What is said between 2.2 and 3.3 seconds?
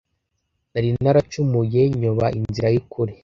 inzira y'ukuri